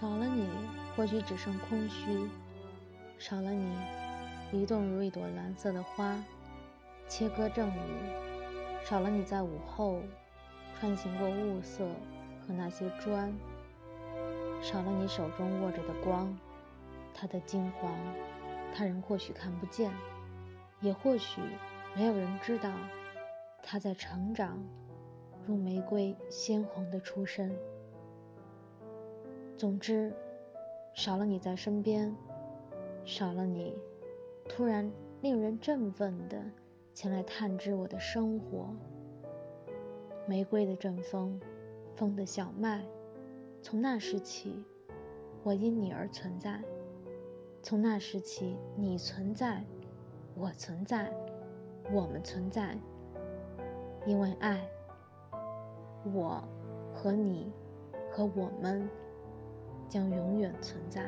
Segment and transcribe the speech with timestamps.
[0.00, 0.48] 少了你，
[0.96, 2.26] 或许只剩空虚；
[3.18, 3.76] 少了你，
[4.50, 6.16] 移动如一朵蓝色的花，
[7.06, 7.80] 切割正午；
[8.82, 10.00] 少了你在午后，
[10.78, 11.84] 穿行过雾色
[12.40, 13.30] 和那些砖；
[14.62, 16.34] 少了你手中握着的光，
[17.12, 17.92] 它的金黄，
[18.74, 19.92] 他人或许看不见，
[20.80, 21.42] 也或许
[21.94, 22.72] 没有人知道，
[23.62, 24.64] 它在成长，
[25.46, 27.54] 如玫瑰鲜红的出身。
[29.60, 30.10] 总之，
[30.94, 32.16] 少了你在身边，
[33.04, 33.76] 少了你，
[34.48, 36.42] 突然令人振奋的
[36.94, 38.74] 前来探知我的生活。
[40.26, 41.38] 玫瑰的阵风，
[41.94, 42.82] 风的小麦，
[43.60, 44.64] 从那时起，
[45.42, 46.62] 我因你而存在；
[47.62, 49.62] 从那时起，你存在，
[50.36, 51.12] 我存在，
[51.92, 52.78] 我们存在，
[54.06, 54.66] 因为爱。
[56.14, 56.42] 我
[56.94, 57.52] 和你
[58.10, 58.88] 和我们。
[59.90, 61.02] 将永远存在。